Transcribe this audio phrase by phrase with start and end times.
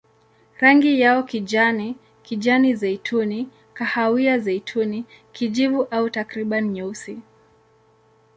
[0.59, 7.19] Rangi yao kijani, kijani-zeituni, kahawia-zeituni, kijivu au takriban nyeusi.